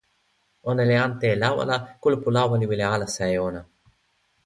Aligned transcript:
ona 0.69 0.83
li 0.89 0.95
ante 1.05 1.25
e 1.33 1.39
lawa 1.43 1.63
la, 1.69 1.77
kulupu 2.01 2.29
lawa 2.35 2.53
li 2.59 2.65
wile 2.71 2.85
alasa 2.95 3.23
e 3.33 3.37
ona. 3.47 3.61